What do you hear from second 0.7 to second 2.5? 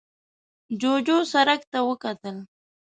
جوجو سرک ته وکتل.